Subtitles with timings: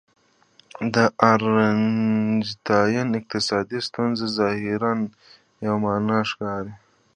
[0.93, 0.95] د
[1.31, 4.93] ارجنټاین اقتصادي ستونزه ظاهراً
[5.65, 6.73] یوه معما ښکاري.